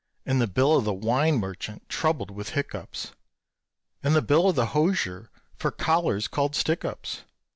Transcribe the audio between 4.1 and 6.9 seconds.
the bill of the hosier for collars called "stick